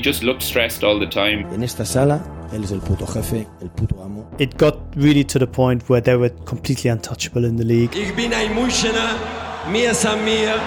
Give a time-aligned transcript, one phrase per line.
[0.00, 1.46] He just looked stressed all the time.
[1.52, 2.22] En esta sala,
[2.54, 4.26] él es el puto jefe, el puto amo.
[4.38, 7.94] It got really to the point where they were completely untouchable in the league.
[7.94, 9.18] Ich bin ein Münchener,
[9.70, 10.58] mir san mir.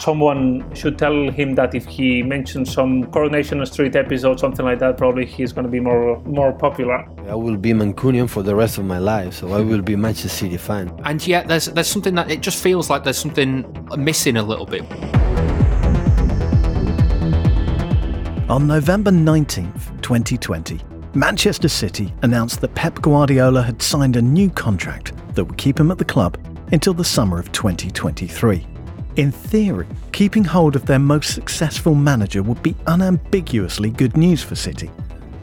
[0.00, 4.96] Someone should tell him that if he mentions some Coronation Street episode, something like that,
[4.96, 7.06] probably he's going to be more more popular.
[7.28, 10.28] I will be Mancunian for the rest of my life, so I will be Manchester
[10.28, 10.90] City fan.
[11.04, 13.64] And yet, there's there's something that it just feels like there's something
[13.96, 14.82] missing a little bit.
[18.48, 20.80] On November 19th, 2020,
[21.14, 25.90] Manchester City announced that Pep Guardiola had signed a new contract that would keep him
[25.90, 26.38] at the club
[26.70, 28.64] until the summer of 2023.
[29.16, 34.54] In theory, keeping hold of their most successful manager would be unambiguously good news for
[34.54, 34.92] City.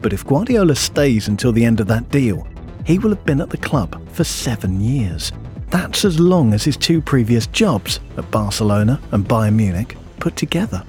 [0.00, 2.48] But if Guardiola stays until the end of that deal,
[2.86, 5.30] he will have been at the club for seven years.
[5.68, 10.82] That's as long as his two previous jobs at Barcelona and Bayern Munich put together.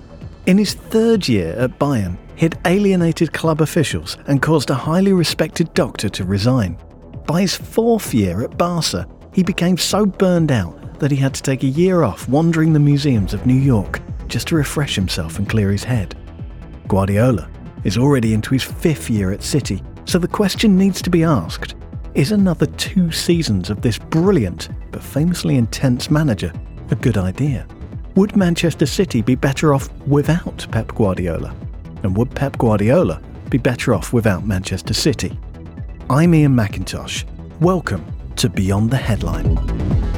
[0.45, 5.73] In his third year at Bayern, he'd alienated club officials and caused a highly respected
[5.73, 6.77] doctor to resign.
[7.25, 11.41] By his fourth year at Barca, he became so burned out that he had to
[11.41, 15.49] take a year off wandering the museums of New York just to refresh himself and
[15.49, 16.15] clear his head.
[16.87, 17.49] Guardiola
[17.83, 21.75] is already into his fifth year at City, so the question needs to be asked
[22.13, 26.53] is another two seasons of this brilliant but famously intense manager
[26.91, 27.67] a good idea?
[28.16, 31.53] Would Manchester City be better off without Pep Guardiola?
[32.03, 35.38] And would Pep Guardiola be better off without Manchester City?
[36.09, 37.25] I'm Ian McIntosh.
[37.59, 38.05] Welcome
[38.38, 40.14] to Beyond the Headline.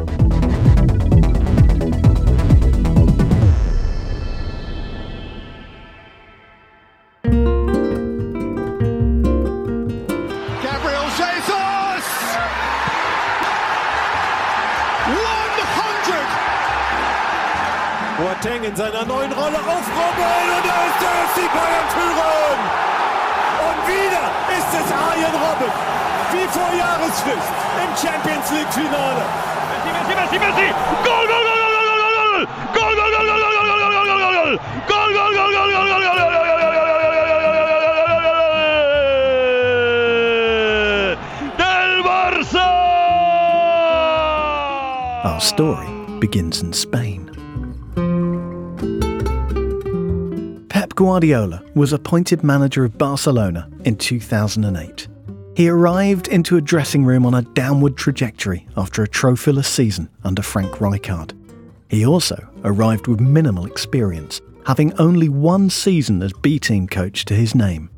[18.68, 22.60] In seiner neuen Rolle aufrubbeln und da ist der FC Bayern führen!
[23.68, 24.26] Und wieder
[24.58, 25.72] ist es Arjen Robben,
[26.34, 29.24] wie vor Jahresfrist im Champions League Finale.
[29.86, 30.74] Messi, Messi, Messi!
[45.24, 45.88] Our story
[46.20, 47.17] begins in Spain.
[50.98, 55.08] Guardiola was appointed manager of Barcelona in 2008.
[55.56, 60.42] He arrived into a dressing room on a downward trajectory after a trophyless season under
[60.42, 61.34] Frank Rijkaard.
[61.88, 67.36] He also arrived with minimal experience, having only one season as B team coach to
[67.36, 67.92] his name.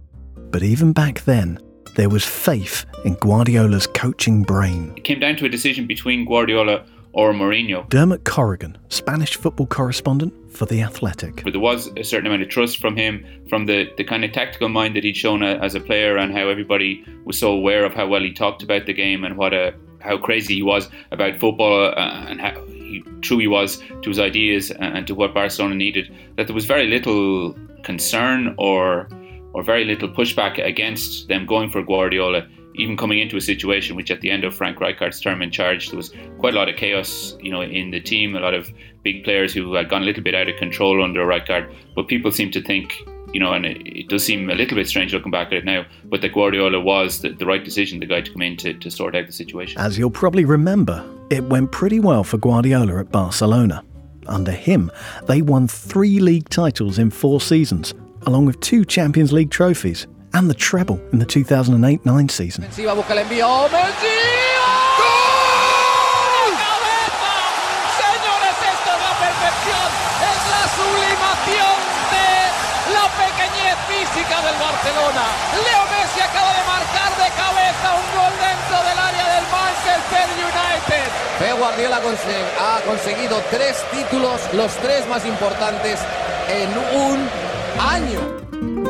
[0.52, 1.58] But even back then,
[1.96, 4.92] there was faith in Guardiola's coaching brain.
[4.98, 6.84] It came down to a decision between Guardiola
[7.14, 7.90] or Mourinho.
[7.90, 11.44] Dermot Corrigan, Spanish football correspondent for The Athletic.
[11.44, 14.32] But there was a certain amount of trust from him, from the, the kind of
[14.32, 17.86] tactical mind that he'd shown a, as a player, and how everybody was so aware
[17.86, 20.90] of how well he talked about the game and what a how crazy he was
[21.12, 25.34] about football uh, and how he, true he was to his ideas and to what
[25.34, 26.10] Barcelona needed.
[26.38, 27.54] That there was very little
[27.84, 29.10] concern or
[29.54, 32.48] or very little pushback against them going for Guardiola
[32.80, 35.90] even coming into a situation which at the end of Frank Rijkaard's term in charge,
[35.90, 38.72] there was quite a lot of chaos, you know, in the team, a lot of
[39.04, 41.74] big players who had gone a little bit out of control under Rijkaard.
[41.94, 42.96] But people seem to think,
[43.34, 45.66] you know, and it, it does seem a little bit strange looking back at it
[45.66, 48.74] now, but that Guardiola was the, the right decision, the guy to come in to,
[48.74, 49.80] to sort out the situation.
[49.80, 53.84] As you'll probably remember, it went pretty well for Guardiola at Barcelona.
[54.26, 54.90] Under him,
[55.28, 57.94] they won three league titles in four seasons,
[58.26, 62.64] along with two Champions League trophies and the treble in the 2008 9 season.
[62.64, 63.48] Ofensiva busca el envío.
[63.70, 64.16] Messi.
[65.00, 66.52] ¡Gol!
[66.60, 67.34] ¡Cabeza!
[68.00, 69.90] Señores, esto es la perfección.
[70.30, 71.76] Es la sublimación
[72.14, 72.30] de
[72.94, 75.26] la pequeñez física del Barcelona.
[75.66, 81.08] Leo Messi acaba de marcar de cabeza un gol dentro del área del Manchester United.
[81.40, 86.00] Pep Guardiola ha conseguido tres títulos, los tres más importantes
[86.50, 87.30] en un
[87.80, 88.89] año.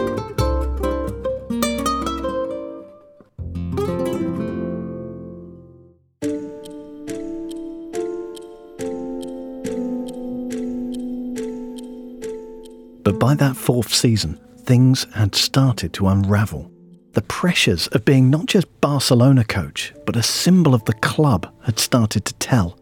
[13.09, 16.69] But by that fourth season, things had started to unravel.
[17.13, 21.79] The pressures of being not just Barcelona coach, but a symbol of the club had
[21.79, 22.77] started to tell,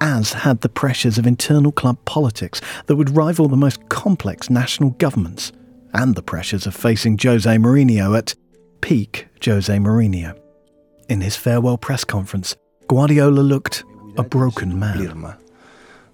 [0.00, 4.92] as had the pressures of internal club politics that would rival the most complex national
[4.92, 5.52] governments,
[5.92, 8.34] and the pressures of facing Jose Mourinho at
[8.80, 10.34] peak Jose Mourinho.
[11.10, 12.56] In his farewell press conference,
[12.88, 13.84] Guardiola looked
[14.16, 15.36] a broken man.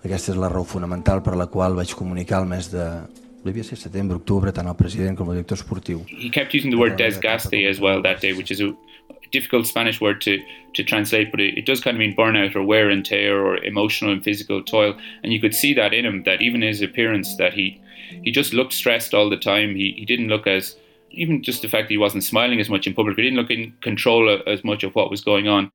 [0.05, 2.83] Aquesta és la raó fonamental per la qual vaig comunicar mes de
[3.45, 6.05] devia ser setembre, octubre, tant el president com el director esportiu.
[6.09, 8.75] He kept using the word desgaste as well that day, which is a
[9.33, 10.39] difficult Spanish word to,
[10.75, 13.57] to translate, but it, it does kind of mean burnout or wear and tear or
[13.65, 14.95] emotional and physical toil.
[15.23, 17.81] And you could see that in him, that even his appearance, that he
[18.23, 19.75] he just looked stressed all the time.
[19.75, 20.77] He, he didn't look as,
[21.11, 23.51] even just the fact that he wasn't smiling as much in public, he didn't look
[23.51, 25.71] in control as much of what was going on.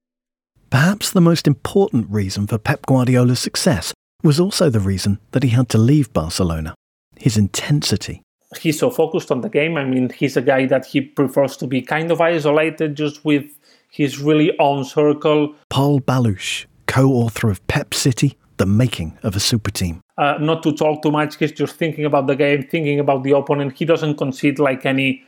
[0.70, 3.94] Perhaps the most important reason for Pep Guardiola's success
[4.24, 6.76] was also the reason that he had to leave Barcelona
[7.20, 8.22] his intensity.
[8.60, 9.78] He's so focused on the game.
[9.78, 13.46] I mean, he's a guy that he prefers to be kind of isolated just with
[13.92, 15.54] his really own circle.
[15.70, 20.02] Pol Ballús, co author of Pep City, the making of a super team.
[20.18, 23.32] Uh, not to talk too much, he's just thinking about the game, thinking about the
[23.32, 23.78] opponent.
[23.78, 25.24] He doesn't concede like any,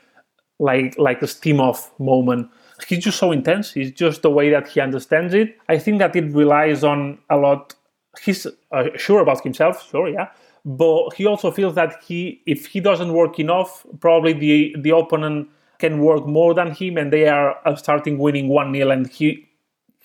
[0.59, 2.49] like like a steam off moment.
[2.87, 3.75] He's just so intense.
[3.75, 5.55] It's just the way that he understands it.
[5.69, 7.75] I think that it relies on a lot.
[8.21, 10.29] He's uh, sure about himself, sure, yeah,
[10.65, 15.49] but he also feels that he, if he doesn't work enough, probably the the opponent
[15.79, 19.47] can work more than him, and they are starting winning one 0 and he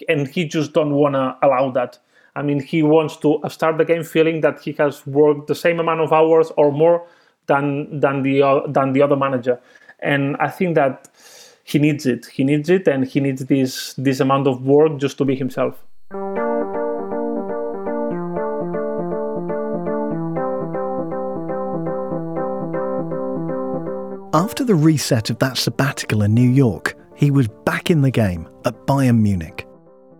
[0.08, 1.98] and he just don't want to allow that.
[2.34, 5.80] I mean, he wants to start the game feeling that he has worked the same
[5.80, 7.06] amount of hours or more
[7.46, 9.60] than than the uh, than the other manager,
[10.00, 11.08] and I think that
[11.64, 12.26] he needs it.
[12.26, 15.85] He needs it, and he needs this this amount of work just to be himself.
[24.66, 28.86] The reset of that sabbatical in New York, he was back in the game at
[28.86, 29.66] Bayern Munich.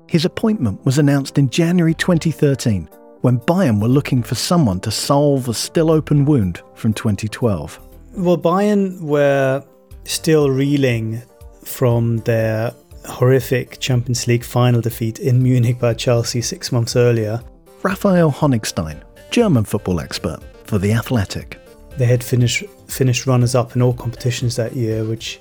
[0.09, 2.89] His appointment was announced in January 2013
[3.23, 7.81] when Bayern were looking for someone to solve a still open wound from 2012.
[8.17, 9.65] Well, Bayern were
[10.05, 11.23] still reeling
[11.65, 12.73] from their
[13.05, 17.43] horrific Champions League final defeat in Munich by Chelsea six months earlier.
[17.83, 21.59] Raphael Honigstein, German football expert for The Athletic.
[21.99, 25.41] They had finished finished runners up in all competitions that year, which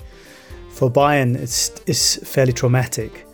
[0.69, 3.25] for Bayern is is fairly traumatic.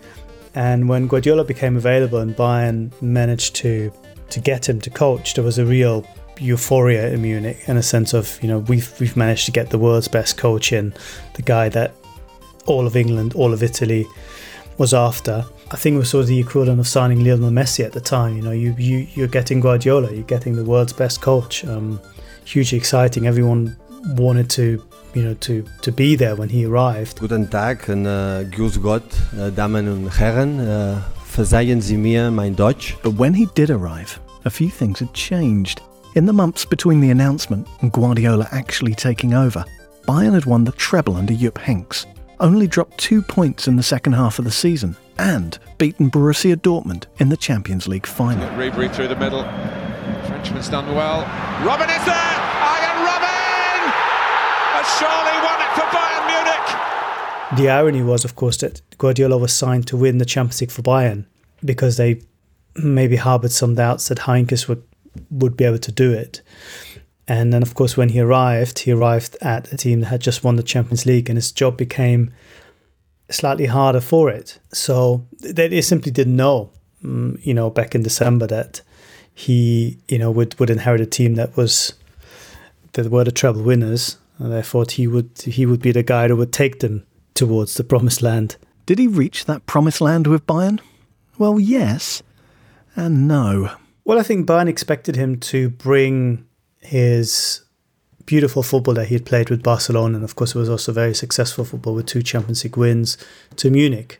[0.53, 3.91] And when Guardiola became available and Bayern managed to
[4.29, 6.05] to get him to coach, there was a real
[6.39, 9.77] euphoria in Munich and a sense of you know we've we've managed to get the
[9.77, 10.93] world's best coach in,
[11.35, 11.93] the guy that
[12.65, 14.05] all of England, all of Italy
[14.77, 15.45] was after.
[15.71, 18.35] I think it was sort of the equivalent of signing Lionel Messi at the time.
[18.35, 21.63] You know, you you you're getting Guardiola, you're getting the world's best coach.
[21.65, 21.99] Um,
[22.45, 23.27] hugely exciting.
[23.27, 23.75] Everyone
[24.15, 24.83] wanted to,
[25.13, 27.19] you know, to, to be there when he arrived.
[27.19, 29.03] Guten Tag und uh, Grüß Gott,
[29.37, 30.59] uh, Damen und Herren.
[30.59, 31.01] Uh,
[31.31, 32.97] verzeihen Sie mir mein Deutsch.
[33.03, 35.81] But when he did arrive, a few things had changed.
[36.13, 39.63] In the months between the announcement and Guardiola actually taking over,
[40.07, 42.05] Bayern had won the treble under Jupp Heynckes,
[42.41, 47.05] only dropped two points in the second half of the season, and beaten Borussia Dortmund
[47.19, 48.49] in the Champions League final.
[48.57, 49.43] Ribery through the middle.
[50.41, 51.23] Frenchman's done well.
[51.61, 52.37] Robben is there!
[53.05, 53.81] Robben!
[54.97, 57.57] Surely won it for Bayern Munich!
[57.59, 60.81] The irony was, of course, that Guardiola was signed to win the Champions League for
[60.81, 61.25] Bayern
[61.63, 62.23] because they
[62.75, 64.81] maybe harbored some doubts that Heynckes would,
[65.29, 66.41] would be able to do it.
[67.27, 70.43] And then, of course, when he arrived, he arrived at a team that had just
[70.43, 72.33] won the Champions League, and his job became
[73.29, 74.57] slightly harder for it.
[74.73, 76.71] So they, simply didn't know,
[77.03, 78.81] um, you know, back in December that
[79.33, 81.93] he, you know, would, would inherit a team that was
[82.93, 84.17] that were the treble winners.
[84.37, 87.75] And they thought he would he would be the guy that would take them towards
[87.75, 88.57] the promised land.
[88.85, 90.79] Did he reach that promised land with Bayern?
[91.37, 92.23] Well, yes,
[92.95, 93.71] and no.
[94.03, 96.45] Well, I think Bayern expected him to bring
[96.79, 97.61] his
[98.25, 101.13] beautiful football that he had played with Barcelona, and of course, it was also very
[101.13, 103.17] successful football with two Champions League wins
[103.57, 104.19] to Munich,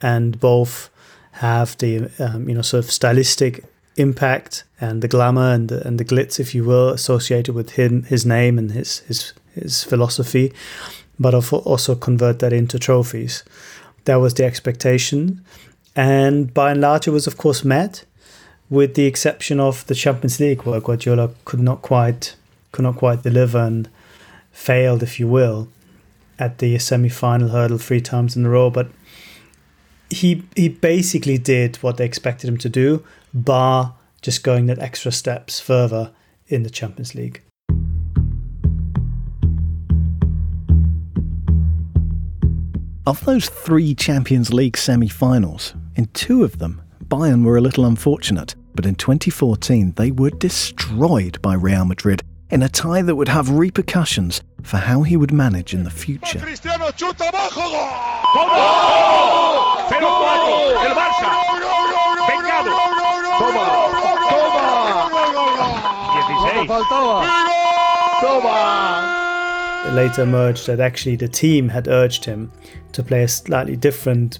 [0.00, 0.90] and both
[1.32, 3.64] have the um, you know sort of stylistic
[3.96, 8.02] impact and the glamour and the, and the glitz, if you will, associated with him,
[8.04, 10.52] his name and his his his philosophy,
[11.18, 13.42] but also convert that into trophies.
[14.04, 15.44] That was the expectation,
[15.94, 18.04] and by and large, it was of course met,
[18.68, 22.36] with the exception of the Champions League, where Guardiola could not quite
[22.72, 23.88] could not quite deliver and
[24.52, 25.68] failed, if you will,
[26.38, 28.70] at the semi-final hurdle three times in a row.
[28.70, 28.88] But
[30.10, 33.02] he he basically did what they expected him to do,
[33.44, 36.12] bar just going that extra steps further
[36.48, 37.42] in the Champions League.
[43.06, 47.86] Of those three Champions League semi finals, in two of them, Bayern were a little
[47.86, 53.28] unfortunate, but in 2014 they were destroyed by Real Madrid in a tie that would
[53.28, 56.40] have repercussions for how he would manage in the future.
[63.38, 64.96] Cristiano chuta abajo.
[65.12, 65.76] ¡Gol!
[66.12, 66.56] 0-4.
[66.56, 66.88] El Barça.
[66.88, 66.88] Vengado.
[66.88, 67.46] Toma.
[68.20, 69.26] Toma.
[69.84, 69.90] 16.
[69.90, 72.50] It later emerged that actually the team had urged him
[72.92, 74.38] to play a slightly different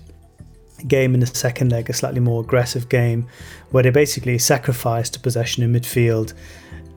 [0.89, 3.27] game in the second leg, a slightly more aggressive game,
[3.71, 6.33] where they basically sacrificed the possession in midfield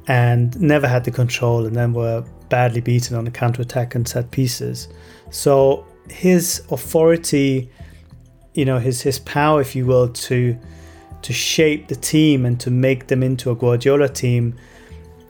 [0.07, 4.07] and never had the control and then were badly beaten on the counter attack and
[4.07, 4.87] set pieces.
[5.29, 7.69] So his authority,
[8.53, 10.57] you know, his his power, if you will, to
[11.21, 14.55] to shape the team and to make them into a Guardiola team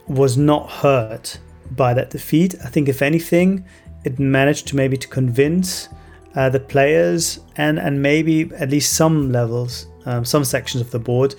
[0.07, 1.39] was not hurt
[1.71, 2.55] by that defeat.
[2.63, 3.65] I think if anything,
[4.03, 5.89] it managed to maybe to convince
[6.35, 10.99] uh, the players and and maybe at least some levels, um, some sections of the
[10.99, 11.35] board,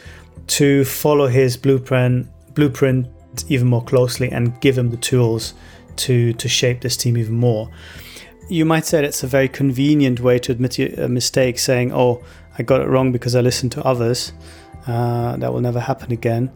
[0.48, 3.06] to follow his blueprint blueprint
[3.48, 5.54] even more closely and give him the tools
[5.96, 7.70] to to shape this team even more.
[8.48, 12.22] You might say it's a very convenient way to admit a mistake, saying, "Oh,
[12.60, 14.32] I got it wrong because I listened to others."
[14.86, 16.50] Uh, that will never happen again.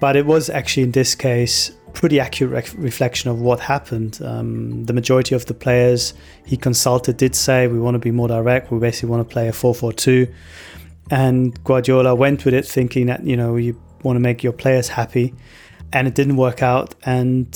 [0.00, 4.20] But it was actually in this case pretty accurate reflection of what happened.
[4.22, 6.14] Um, the majority of the players
[6.44, 8.70] he consulted did say we want to be more direct.
[8.70, 10.32] We basically want to play a 4-4-2,
[11.10, 14.88] and Guardiola went with it, thinking that you know you want to make your players
[14.88, 15.34] happy,
[15.92, 16.94] and it didn't work out.
[17.04, 17.46] And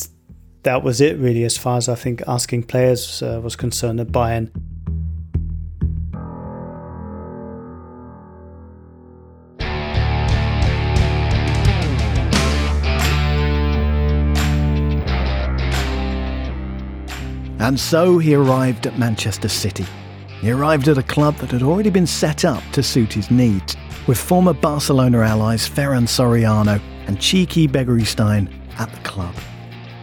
[0.65, 4.09] that was it really, as far as I think asking players uh, was concerned at
[4.09, 4.51] Bayern.
[17.63, 19.87] And so he arrived at Manchester City.
[20.41, 23.77] He arrived at a club that had already been set up to suit his needs,
[24.09, 29.33] with former Barcelona allies Ferran Soriano and Txiki Begiristain at the club.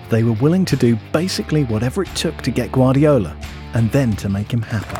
[0.10, 3.38] They were willing to do basically whatever it took to get Guardiola
[3.74, 4.96] and then to make him happy.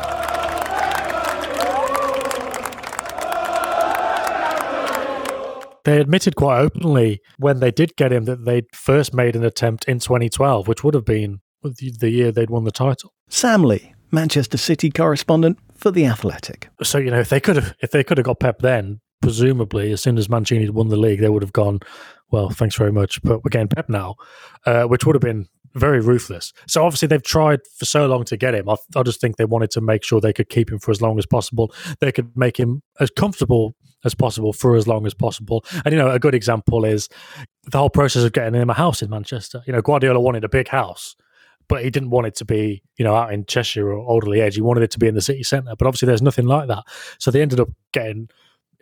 [5.86, 9.86] They admitted quite openly when they did get him that they'd first made an attempt
[9.86, 13.14] in 2012, which would have been the year they'd won the title.
[13.30, 16.70] Sam Lee, Manchester City correspondent for the Athletic.
[16.84, 19.92] So you know, if they could have, if they could have got Pep then, presumably
[19.92, 21.80] as soon as Mancini had won the league, they would have gone.
[22.32, 24.16] Well, thanks very much, but we're getting Pep now,
[24.66, 26.54] uh, which would have been very ruthless.
[26.68, 28.70] So obviously they've tried for so long to get him.
[28.70, 31.02] I, I just think they wanted to make sure they could keep him for as
[31.02, 31.74] long as possible.
[32.00, 33.76] They could make him as comfortable
[34.06, 35.66] as possible for as long as possible.
[35.86, 37.10] And you know, a good example is
[37.66, 39.62] the whole process of getting him a house in Manchester.
[39.68, 41.16] You know, Guardiola wanted a big house
[41.70, 44.56] but he didn't want it to be, you know, out in Cheshire or Alderley Edge.
[44.56, 45.76] He wanted it to be in the city centre.
[45.78, 46.84] But obviously, there's nothing like that.
[47.20, 48.30] So they ended up getting,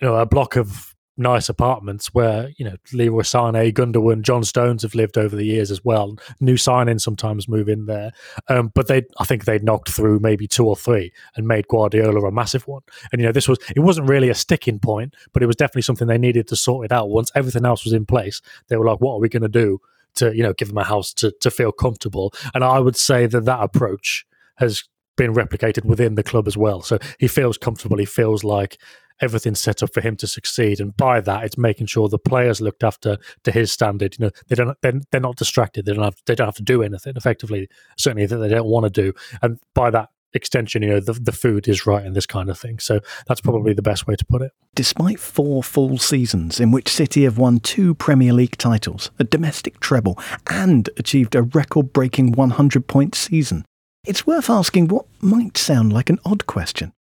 [0.01, 4.83] you know, a block of nice apartments where, you know, Leroy Sané, Gundogan, John Stones
[4.83, 6.15] have lived over the years as well.
[6.39, 8.11] New signings sometimes move in there.
[8.47, 12.21] Um, but they, I think they'd knocked through maybe two or three and made Guardiola
[12.27, 12.83] a massive one.
[13.11, 15.81] And, you know, this was, it wasn't really a sticking point, but it was definitely
[15.81, 17.09] something they needed to sort it out.
[17.09, 19.81] Once everything else was in place, they were like, what are we going to do?
[20.17, 22.33] To you know give him a house to to feel comfortable.
[22.53, 24.25] And I would say that that approach
[24.57, 24.83] has
[25.15, 26.81] been replicated within the club as well.
[26.81, 27.97] So he feels comfortable.
[27.97, 28.77] He feels like
[29.19, 32.61] everything's set up for him to succeed, and by that, it's making sure the players
[32.61, 34.15] looked after to his standard.
[34.19, 35.85] You know, they don't they're, they're not distracted.
[35.85, 37.67] They don't have they don't have to do anything effectively.
[37.97, 41.31] Certainly that they don't want to do, and by that extension, you know, the, the
[41.31, 42.79] food is right and this kind of thing.
[42.79, 44.51] So that's probably the best way to put it.
[44.75, 49.79] Despite four full seasons in which City have won two Premier League titles, a domestic
[49.79, 53.65] treble, and achieved a record breaking 100 point season,
[54.05, 56.93] it's worth asking what might sound like an odd question.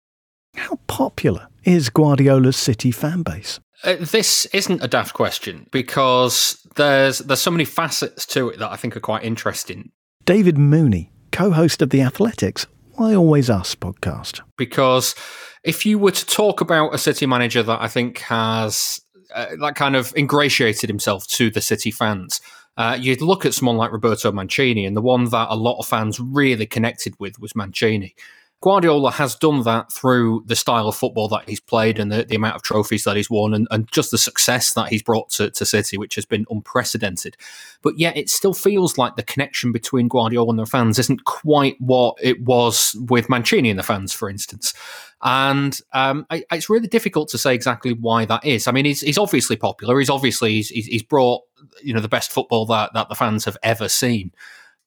[0.55, 3.59] How popular is Guardiola's City fan base?
[3.83, 8.71] Uh, this isn't a daft question because there's there's so many facets to it that
[8.71, 9.91] I think are quite interesting.
[10.23, 12.65] David Mooney, co-host of The Athletic's,
[12.97, 14.41] why Always Us podcast?
[14.57, 15.15] Because
[15.63, 19.01] if you were to talk about a city manager that I think has
[19.33, 22.39] uh, that kind of ingratiated himself to the city fans,
[22.77, 25.85] uh, you'd look at someone like Roberto Mancini, and the one that a lot of
[25.85, 28.15] fans really connected with was Mancini.
[28.61, 32.35] Guardiola has done that through the style of football that he's played and the, the
[32.35, 35.51] amount of trophies that he's won and, and just the success that he's brought to,
[35.51, 37.37] to, City, which has been unprecedented.
[37.83, 41.75] But yet it still feels like the connection between Guardiola and the fans isn't quite
[41.79, 44.73] what it was with Mancini and the fans, for instance.
[45.21, 48.67] And um, I, it's really difficult to say exactly why that is.
[48.67, 49.99] I mean, he's, he's obviously popular.
[49.99, 51.43] He's obviously he's, he's brought
[51.83, 54.31] you know the best football that, that the fans have ever seen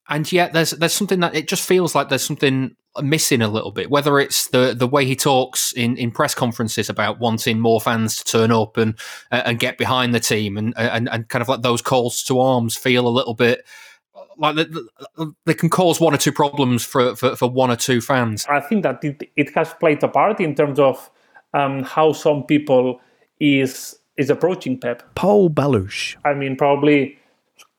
[0.09, 3.73] and yet there's there's something that it just feels like there's something missing a little
[3.73, 3.91] bit.
[3.91, 8.17] Whether it's the the way he talks in, in press conferences about wanting more fans
[8.17, 8.99] to turn up and
[9.31, 12.41] uh, and get behind the team, and, and and kind of like those calls to
[12.41, 13.65] arms feel a little bit
[14.39, 14.57] like
[15.47, 18.47] they, can cause one or two problems for, for, for one or two fans.
[18.49, 21.11] I think that it, it has played a part in terms of
[21.55, 23.01] um, how some people
[23.41, 25.15] is is approaching Pep.
[25.15, 26.17] Pol Ballús.
[26.25, 27.18] I mean, probably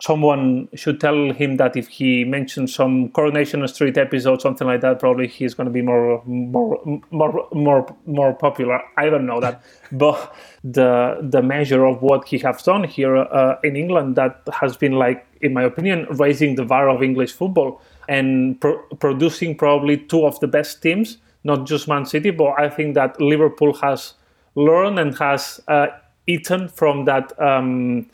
[0.01, 4.99] someone should tell him that if he mentions some Coronation Street episode, something like that,
[4.99, 8.81] probably he's going to be more, more, more, more, more popular.
[8.97, 13.59] I don't know that, but the the measure of what he has done here uh,
[13.63, 17.81] in England that has been like, in my opinion, raising the bar of English football
[18.07, 22.69] and pro- producing probably two of the best teams, not just Man City, but I
[22.69, 24.13] think that Liverpool has
[24.55, 25.87] learned and has uh,
[26.25, 27.37] eaten from that.
[27.37, 28.09] Um,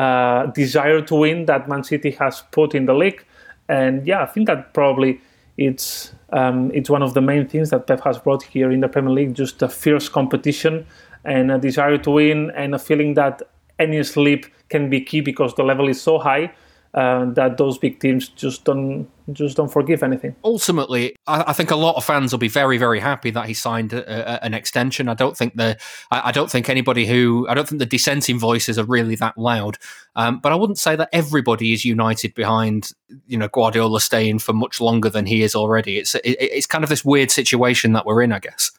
[0.00, 3.22] uh, desire to win that Man City has put in the league.
[3.68, 5.20] And yeah, I think that probably
[5.58, 8.88] it's um, it's one of the main things that Pep has brought here in the
[8.88, 10.86] Premier League, just a fierce competition
[11.24, 13.42] and a desire to win and a feeling that
[13.78, 16.50] any slip can be key because the level is so high
[16.92, 20.34] uh, that those big teams just don't just don't forgive anything.
[20.42, 23.54] Ultimately, I, I, think a lot of fans will be very very happy that he
[23.54, 25.08] signed a, a, an extension.
[25.08, 25.78] I don't think the
[26.10, 29.38] I, I, don't think anybody who I don't think the dissenting voices are really that
[29.38, 29.78] loud.
[30.16, 32.90] Um, but I wouldn't say that everybody is united behind
[33.26, 35.98] you know Guardiola staying for much longer than he is already.
[35.98, 38.72] It's it, it's kind of this weird situation that we're in, I guess.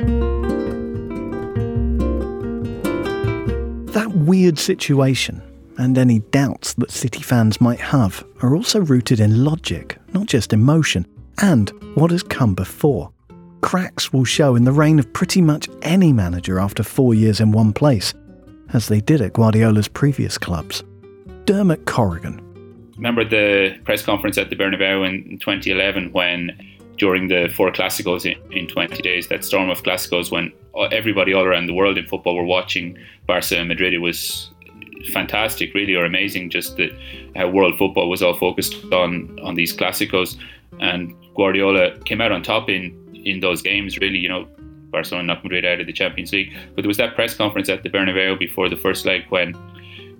[3.94, 5.41] That weird situation
[5.78, 10.54] and any doubts that City fans might have are also rooted in logic, not just
[10.54, 11.06] emotion,
[11.42, 13.12] and what has come before.
[13.62, 17.51] Cracks will show in the reign of pretty much any manager after four years in
[17.51, 18.13] one place,
[18.74, 20.84] as they did at Guardiola's previous clubs.
[21.46, 22.40] Dermot Corrigan.
[22.98, 26.51] Remember the press conference at the Bernabeu in 2011 when,
[26.98, 31.44] during the four Clásicos in 20 days, that storm of Clásicos when uh, everybody all
[31.44, 34.50] around the world in football were watching Barca and Madrid, it was
[35.10, 36.50] fantastic, really, or amazing.
[36.50, 36.91] Just that
[37.36, 40.38] how world football was all focused on on these Clásicos,
[40.79, 43.98] and Guardiola came out on top in in those games.
[43.98, 44.48] Really, you know,
[44.91, 46.53] Barcelona knocked Madrid out of the Champions League.
[46.75, 49.55] But there was that press conference at the Bernabeu before the first leg when.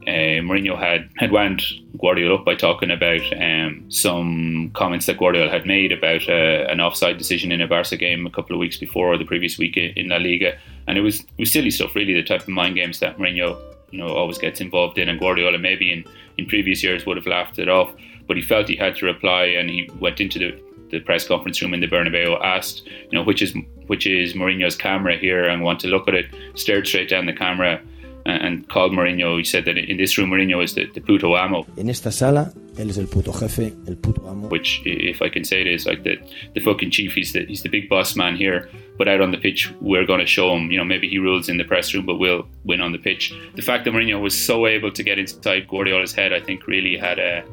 [0.08, 1.62] Uh, Mourinho had, had wound
[2.00, 6.82] Guardiola up by talking about um, some comments that Guardiola had made about uh, an
[6.82, 9.78] offside decision in a Barca game a couple of weeks before or the previous week
[9.78, 12.76] in La Liga, and it was it was silly stuff, really, the type of mind
[12.78, 13.60] games that Mourinho
[13.92, 15.10] you know always gets involved in.
[15.10, 16.04] And Guardiola maybe in,
[16.38, 17.94] in previous years would have laughed it off,
[18.28, 21.62] but he felt he had to reply, and he went into the, the press conference
[21.62, 23.56] room in the Bernabeu, asked, you know, which is
[23.88, 27.34] which is Mourinho's camera here, and want to look at it, stared straight down the
[27.34, 27.82] camera,
[28.26, 29.38] and called Mourinho.
[29.38, 31.66] He said that in this room, Mourinho is the, the puto amo.
[31.78, 34.48] En esta sala, él es el puto jefe, el puto amo.
[34.48, 36.18] Which, if I can say it, is like the,
[36.54, 37.14] the fucking chief.
[37.14, 38.70] He's the, he's the big boss man here.
[38.98, 41.50] But out on the pitch, we're going to show him, you know, maybe he rules
[41.50, 43.34] in the press room, but we'll win on the pitch.
[43.56, 46.98] The fact that Mourinho was so able to get inside Guardiola's head, I think really
[46.98, 47.44] had a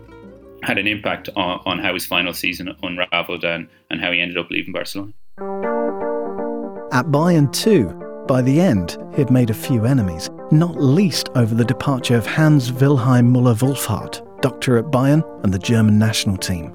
[0.63, 4.37] had an impact on, on how his final season unraveled and, and how he ended
[4.37, 5.13] up leaving Barcelona.
[6.91, 7.91] At Bayern too,
[8.27, 12.27] by the end, he had made a few enemies, not least over the departure of
[12.27, 16.73] Hans Wilhelm Müller Wohlfahrt, doctor at Bayern and the German national team.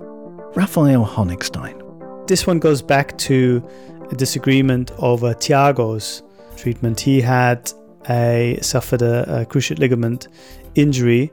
[0.56, 1.80] Raphael Honigstein.
[2.28, 3.68] This one goes back to
[4.12, 6.22] a disagreement over Thiago's
[6.56, 7.00] treatment.
[7.00, 7.72] He had
[8.08, 10.28] a suffered a, a cruciate ligament
[10.76, 11.32] injury,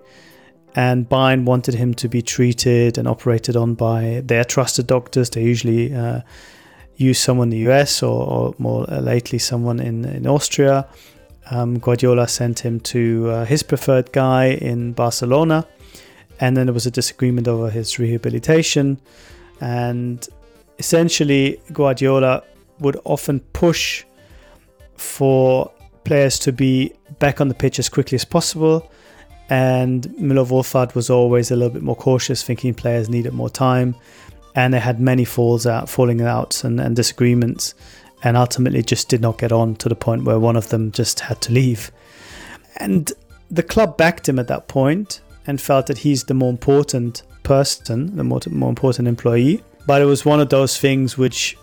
[0.75, 5.29] and Bayern wanted him to be treated and operated on by their trusted doctors.
[5.29, 6.23] They usually uh,
[6.97, 10.89] use someone in the US or, or more lately someone in, in Austria.
[11.51, 15.67] Um, Guardiola sent him to uh, his preferred guy in Barcelona,
[16.39, 19.01] and then there was a disagreement over his rehabilitation.
[19.61, 20.27] And
[20.79, 22.43] essentially, Guardiola
[22.79, 24.05] would often push
[24.97, 25.71] for
[26.05, 28.91] players to be back on the pitch as quickly as possible.
[29.51, 33.97] And Müller Wohlfahrt was always a little bit more cautious, thinking players needed more time
[34.55, 37.75] and they had many falls out, falling outs, and, and disagreements,
[38.23, 41.21] and ultimately just did not get on to the point where one of them just
[41.21, 41.91] had to leave.
[42.77, 43.13] And
[43.51, 48.15] the club backed him at that point and felt that he's the more important person,
[48.17, 49.63] the more, more important employee.
[49.87, 51.57] But it was one of those things which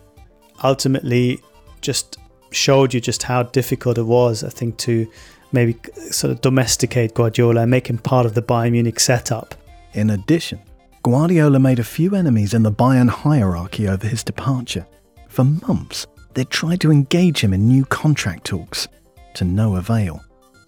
[0.63, 1.39] ultimately
[1.81, 2.17] just
[2.51, 5.09] showed you just how difficult it was, I think, to
[5.51, 5.77] maybe
[6.11, 9.55] sort of domesticate Guardiola and make him part of the Bayern Munich setup.
[9.93, 10.59] In addition,
[11.03, 14.85] Guardiola made a few enemies in the Bayern hierarchy over his departure.
[15.29, 18.87] For months, they'd tried to engage him in new contract talks,
[19.33, 20.23] to no avail.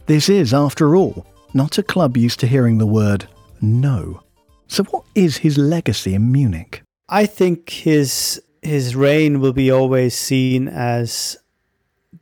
[0.07, 3.27] This is, after all, not a club used to hearing the word
[3.61, 4.23] no.
[4.67, 6.81] So, what is his legacy in Munich?
[7.07, 11.37] I think his his reign will be always seen as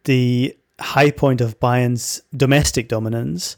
[0.04, 3.56] the high point of Bayern's domestic dominance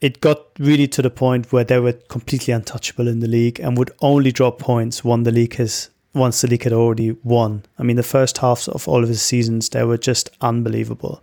[0.00, 3.76] it got really to the point where they were completely untouchable in the league and
[3.76, 7.64] would only drop points when the league has once league had already won.
[7.78, 11.22] I mean, the first halves of all of his seasons they were just unbelievable,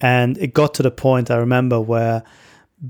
[0.00, 2.22] and it got to the point I remember where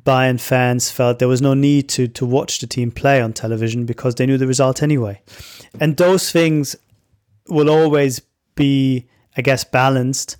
[0.04, 3.86] Bayern fans felt there was no need to to watch the team play on television
[3.86, 5.20] because they knew the result anyway.
[5.80, 6.76] And those things
[7.48, 8.20] will always
[8.54, 10.36] be, I guess, balanced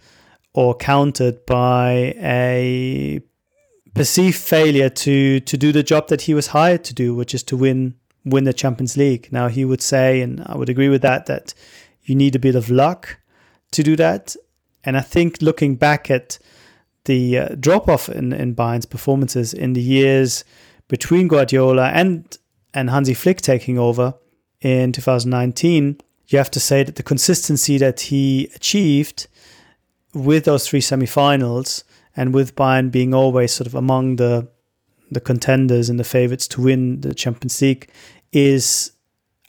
[0.53, 3.21] or countered by a
[3.95, 7.43] perceived failure to to do the job that he was hired to do, which is
[7.45, 7.95] to win
[8.31, 9.29] win the Champions League.
[9.33, 11.55] Now he would say, and I would agree with that, that
[12.05, 13.19] you need a bit of luck
[13.73, 14.37] to do that.
[14.85, 16.38] And I think looking back at
[17.05, 20.45] the uh, drop off in, in Bayern's performances in the years
[20.88, 22.37] between Guardiola and
[22.75, 24.14] and Hansi Flick taking over
[24.61, 29.27] in 2019, you have to say that the consistency that he achieved
[30.12, 34.49] with those three semi-finals and with Bayern being always sort of among the
[35.11, 37.88] the contenders and the favorites to win the Champions League
[38.33, 38.93] is,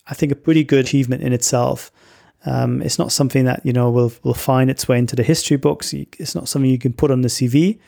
[0.08, 1.92] I think, a pretty good achievement in itself.
[2.46, 5.58] Um, it's not something that you know will will find its way into the history
[5.58, 5.94] books.
[5.94, 7.80] It's not something you can put on the CV.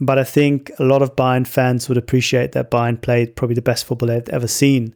[0.00, 3.62] But I think a lot of Bayern fans would appreciate that Bayern played probably the
[3.62, 4.94] best football they've ever seen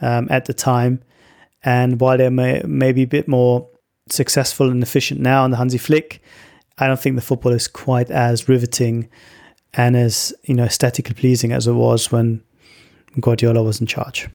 [0.00, 1.02] um, at the time.
[1.64, 3.68] And while they're may, maybe a bit more
[4.08, 6.22] successful and efficient now in the Hansi Flick,
[6.78, 9.08] I don't think the football is quite as riveting
[9.74, 12.42] and as you know aesthetically pleasing as it was when
[13.20, 14.28] Guardiola was in charge.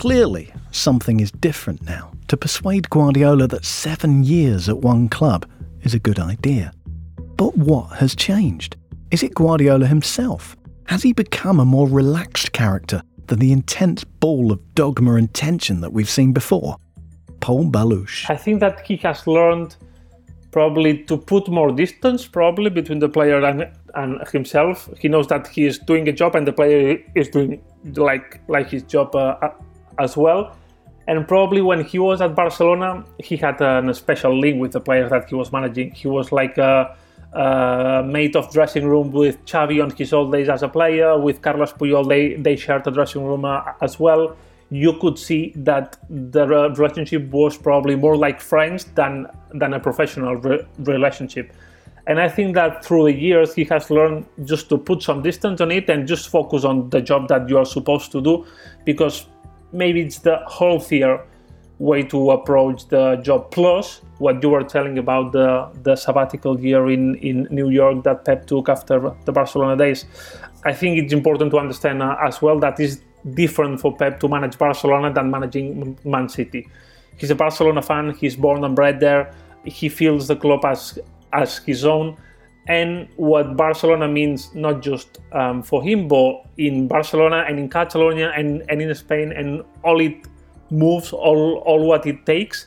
[0.00, 5.44] Clearly, something is different now to persuade Guardiola that seven years at one club
[5.82, 6.72] is a good idea.
[7.36, 8.76] But what has changed?
[9.10, 10.56] Is it Guardiola himself?
[10.86, 15.82] Has he become a more relaxed character than the intense ball of dogma and tension
[15.82, 16.78] that we've seen before?
[17.40, 18.24] Pol Ballús.
[18.30, 19.76] I think that he has learned
[20.50, 24.88] probably to put more distance probably between the player and, and himself.
[24.98, 27.62] He knows that he is doing a job and the player is doing
[27.96, 29.36] like like his job uh,
[30.00, 30.56] as well.
[31.06, 35.10] And probably when he was at Barcelona, he had a special link with the players
[35.10, 35.90] that he was managing.
[35.90, 36.96] He was like a,
[37.32, 41.18] a mate of dressing room with Xavi on his old days as a player.
[41.18, 44.36] With Carlos Puyol, they, they shared a dressing room uh, as well.
[44.70, 50.36] You could see that the relationship was probably more like friends than than a professional
[50.36, 51.52] re- relationship.
[52.06, 55.60] And I think that through the years, he has learned just to put some distance
[55.60, 58.46] on it and just focus on the job that you are supposed to do
[58.84, 59.26] because
[59.72, 61.24] maybe it's the healthier
[61.78, 63.50] way to approach the job.
[63.50, 68.24] Plus, what you were telling about the, the sabbatical year in, in New York that
[68.24, 70.04] Pep took after the Barcelona days.
[70.64, 72.98] I think it's important to understand uh, as well that it's
[73.34, 76.68] different for Pep to manage Barcelona than managing Man City.
[77.16, 80.98] He's a Barcelona fan, he's born and bred there, he feels the club as,
[81.32, 82.16] as his own
[82.66, 88.32] and what Barcelona means not just um, for him, but in Barcelona and in Catalonia
[88.36, 90.26] and, and in Spain and all it
[90.70, 92.66] moves, all, all what it takes.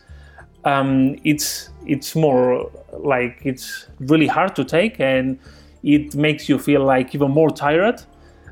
[0.65, 5.37] Um, it's it's more like it's really hard to take and
[5.83, 8.01] it makes you feel like even more tired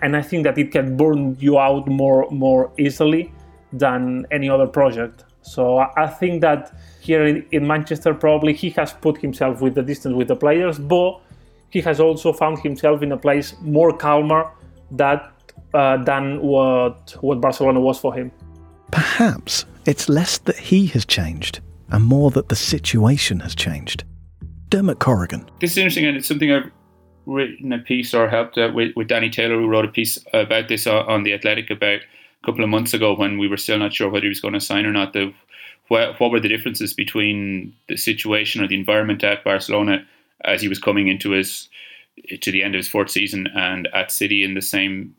[0.01, 3.31] and I think that it can burn you out more more easily
[3.71, 5.23] than any other project.
[5.41, 9.81] So I think that here in, in Manchester probably he has put himself with the
[9.81, 11.19] distance with the players, but
[11.71, 14.51] he has also found himself in a place more calmer
[14.91, 15.31] that,
[15.73, 18.31] uh, than what, what Barcelona was for him.
[18.91, 24.03] Perhaps it's less that he has changed and more that the situation has changed.
[24.69, 25.49] Dermot Corrigan.
[25.59, 26.71] This is interesting, and it's something I've
[27.25, 30.67] written a piece or helped out with, with Danny Taylor, who wrote a piece about
[30.67, 33.93] this on The Athletic about a couple of months ago when we were still not
[33.93, 35.13] sure whether he was going to sign or not.
[35.13, 35.33] The,
[35.89, 40.05] what, what were the differences between the situation or the environment at Barcelona
[40.45, 41.69] as he was coming into his
[42.41, 45.15] to the end of his fourth season and at City in the same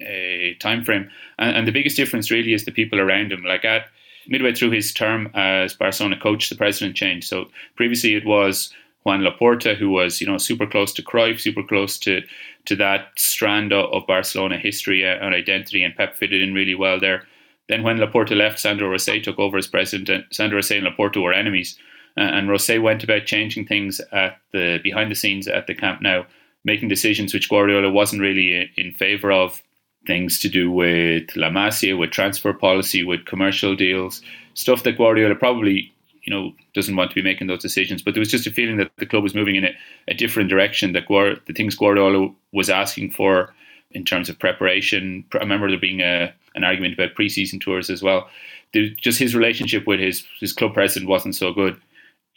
[0.00, 1.08] uh, time frame.
[1.38, 3.44] And, and, the biggest difference really is the people around him.
[3.44, 3.86] Like at
[4.26, 7.28] midway through his term as Barcelona coach, the president changed.
[7.28, 8.72] So previously it was
[9.06, 12.22] Joan Laporta, who was you know super close to Cruyff, super close to
[12.66, 17.26] to that strand of, Barcelona history and identity, and Pep fitted in really well there.
[17.68, 21.20] Then when Laporta left, Sandro Rosell took over as president, and Sandro Rosell and Laporta
[21.20, 21.78] were enemies.
[22.16, 26.02] Uh, and Rosell went about changing things at the behind the scenes at the Camp
[26.02, 26.24] Nou,
[26.64, 29.62] making decisions which Guardiola wasn't really in favour of.
[30.04, 34.20] Things to do with La Masia, with transfer policy, with commercial deals,
[34.54, 38.02] stuff that Guardiola probably you know doesn't want to be making those decisions.
[38.02, 39.70] But there was just a feeling that the club was moving in a,
[40.08, 40.92] a different direction.
[40.92, 43.54] That the things Guardiola was asking for
[43.92, 45.24] in terms of preparation.
[45.34, 48.28] I remember there being a, an argument about preseason tours as well.
[48.72, 51.80] There, just his relationship with his his club president wasn't so good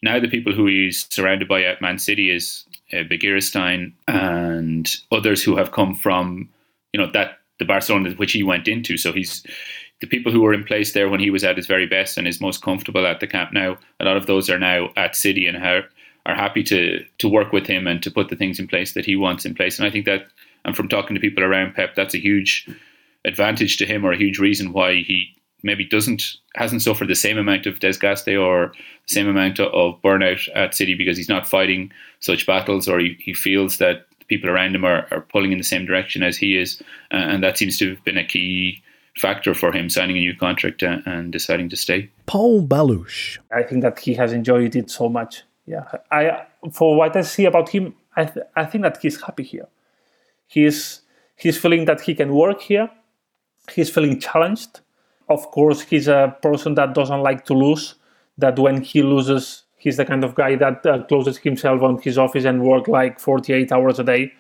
[0.02, 5.44] now the people who he's surrounded by at Man City is uh, Begiristain and others
[5.44, 6.50] who have come from,
[6.94, 8.98] you know, that the Barcelona which he went into.
[8.98, 9.46] So he's
[10.02, 12.28] the people who were in place there when he was at his very best and
[12.28, 13.76] is most comfortable at the Camp Nou.
[14.00, 15.84] A lot of those are now at City and are,
[16.26, 19.06] are happy to to work with him and to put the things in place that
[19.06, 19.80] he wants in place.
[19.80, 20.28] And I think that,
[20.66, 22.68] and from talking to people around Pep, that's a huge
[23.24, 27.38] advantage to him or a huge reason why he maybe doesn't hasn't suffered the same
[27.38, 28.72] amount of desgaste or
[29.08, 33.18] the same amount of burnout at City because he's not fighting such battles or he,
[33.20, 36.58] he feels that people around him are, are pulling in the same direction as he
[36.58, 38.82] is, uh, and that seems to have been a key
[39.18, 42.10] factor for him signing a new contract and, and deciding to stay.
[42.26, 43.38] Pol Ballús.
[43.52, 45.44] I think that he has enjoyed it so much.
[45.66, 49.44] Yeah, I for what I see about him, I th- I think that he's happy
[49.44, 49.68] here.
[50.48, 51.02] He's
[51.36, 52.90] he's feeling that he can work here.
[53.74, 54.82] He's feeling challenged.
[55.30, 57.96] Of course, he's a person that doesn't like to lose.
[58.38, 62.18] That when he loses, he's the kind of guy that uh, closes himself on his
[62.18, 64.34] office and work like 48 hours a day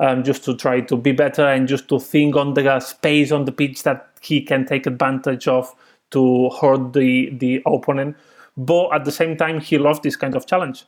[0.00, 3.44] um, just to try to be better and just to think on the space on
[3.44, 5.74] the pitch that he can take advantage of
[6.10, 8.16] to hurt the the opponent.
[8.56, 10.84] But at the same time, he loves this kind of challenge.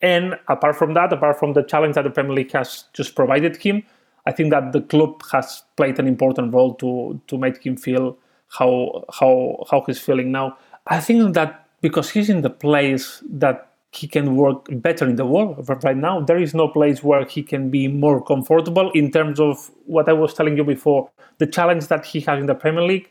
[0.00, 3.56] And apart from that, apart from the challenge that the Premier League has just provided
[3.56, 3.82] him,
[4.26, 8.16] I think that the club has played an important role to to make him feel
[8.48, 10.56] how how how he's feeling now.
[10.86, 15.24] I think that because he's in the place that he can work better in the
[15.24, 15.66] world.
[15.82, 19.70] Right now, there is no place where he can be more comfortable in terms of
[19.86, 23.08] what I was telling you before the challenge that he has in the Premier League.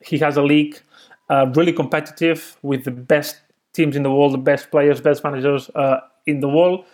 [0.00, 0.80] He has a league
[1.28, 3.40] uh, really competitive with the best
[3.72, 6.84] teams in the world, the best players, best managers uh, in the world.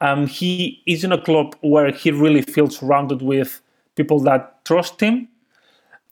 [0.00, 3.60] Um, he is in a club where he really feels surrounded with
[3.96, 5.28] people that trust him.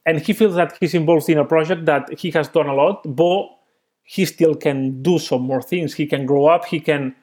[0.07, 3.03] And he feels that he's involved in a project that he has done a lot,
[3.05, 3.49] but
[4.05, 5.95] he still can do some more things.
[5.95, 6.65] He can grow up.
[6.65, 7.15] He can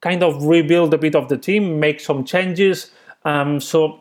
[0.00, 2.90] kind of rebuild a bit of the team, make some changes.
[3.24, 4.00] Um, so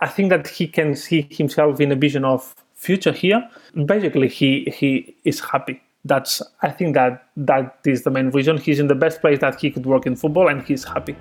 [0.00, 3.48] I think that he can see himself in a vision of future here.
[3.86, 5.80] Basically, he he is happy.
[6.04, 8.58] That's I think that that is the main reason.
[8.58, 11.16] He's in the best place that he could work in football, and he's happy.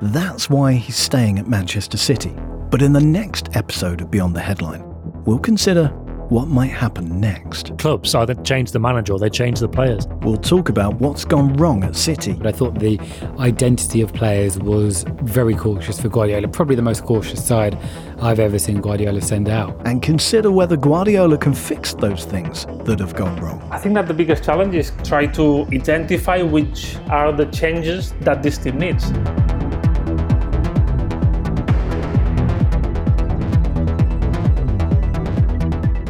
[0.00, 2.34] That's why he's staying at Manchester City.
[2.74, 4.82] But in the next episode of Beyond the Headline,
[5.24, 5.86] we'll consider
[6.28, 7.78] what might happen next.
[7.78, 10.08] Clubs either change the manager or they change the players.
[10.22, 12.36] We'll talk about what's gone wrong at City.
[12.42, 12.98] I thought the
[13.38, 17.78] identity of players was very cautious for Guardiola, probably the most cautious side
[18.20, 19.80] I've ever seen Guardiola send out.
[19.86, 23.62] And consider whether Guardiola can fix those things that have gone wrong.
[23.70, 28.42] I think that the biggest challenge is try to identify which are the changes that
[28.42, 29.12] this team needs.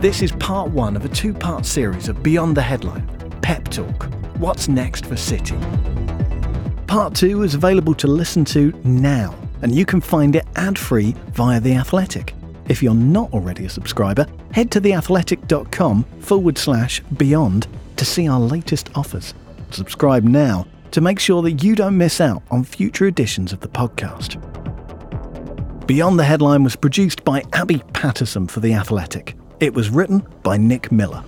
[0.04, 3.08] This is part one of a two part series of Beyond the Headline
[3.40, 4.02] Pep Talk
[4.36, 5.56] What's Next for City?
[6.86, 11.14] Part two is available to listen to now, and you can find it ad free
[11.28, 12.34] via The Athletic.
[12.68, 18.40] If you're not already a subscriber, head to theathletic.com forward slash beyond to see our
[18.40, 19.32] latest offers.
[19.70, 23.68] Subscribe now to make sure that you don't miss out on future editions of the
[23.68, 24.36] podcast.
[25.86, 29.34] Beyond the Headline was produced by Abby Patterson for The Athletic.
[29.64, 31.24] It was written by Nick Miller.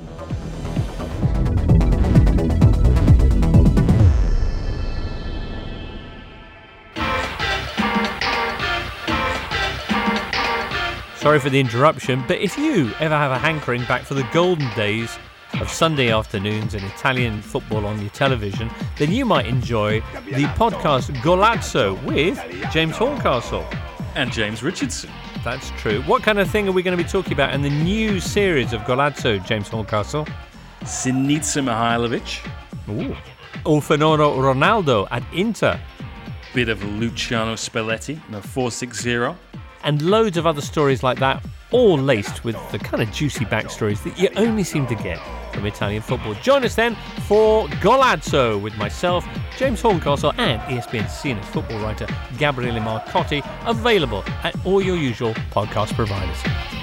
[11.16, 14.68] Sorry for the interruption, but if you ever have a hankering back for the golden
[14.74, 15.16] days
[15.58, 21.10] of Sunday afternoons and Italian football on your television, then you might enjoy the podcast
[21.22, 22.38] Golazzo with
[22.70, 23.64] James Horncastle.
[24.14, 25.10] And James Richardson.
[25.46, 26.02] That's true.
[26.02, 28.72] What kind of thing are we going to be talking about in the new series
[28.72, 30.26] of Golazzo, James Horncastle?
[30.80, 32.44] Sinisa Mihailovic.
[32.88, 33.16] Ooh.
[33.64, 35.78] Or Ronaldo at Inter.
[36.52, 39.36] Bit of Luciano Spalletti, no 460
[39.84, 44.02] and loads of other stories like that, all laced with the kind of juicy backstories
[44.02, 45.20] that you only seem to get
[45.56, 46.34] from Italian football.
[46.34, 46.94] Join us then
[47.26, 52.06] for Golazzo with myself, James Horncastle, and ESPN senior football writer
[52.38, 56.75] Gabriele Marcotti, available at all your usual podcast providers.